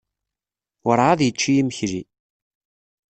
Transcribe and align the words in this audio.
Werɛad 0.85 1.19
yečči 1.23 1.51
imekli. 1.61 2.01